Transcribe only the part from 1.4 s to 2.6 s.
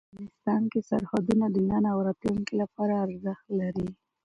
د نن او راتلونکي